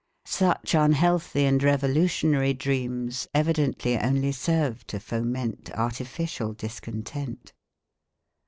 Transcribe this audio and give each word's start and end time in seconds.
Such 0.25 0.73
unhealthy 0.73 1.45
and 1.45 1.61
revolutionary 1.61 2.55
dreams 2.55 3.27
evidently 3.35 3.99
only 3.99 4.31
serve 4.31 4.87
to 4.87 4.99
foment 4.99 5.69
artificial 5.75 6.53
discontent. 6.53 7.53